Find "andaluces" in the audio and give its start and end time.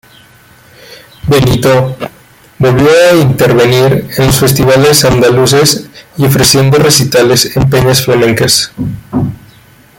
5.05-5.89